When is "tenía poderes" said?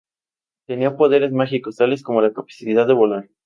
0.65-1.31